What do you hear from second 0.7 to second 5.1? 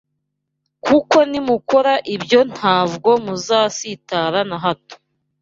kuko nimukora ibyo ntabwo muzasitara na hato